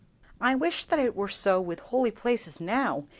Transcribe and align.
"I 0.41 0.55
wish 0.55 0.85
that 0.85 0.97
it 0.97 1.15
were 1.15 1.27
so 1.27 1.61
with 1.61 1.79
holy 1.81 2.09
places 2.09 2.59
now!" 2.59 3.05